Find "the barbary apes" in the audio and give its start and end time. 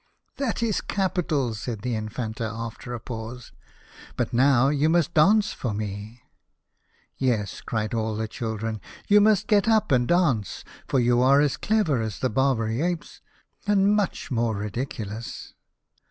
12.17-13.21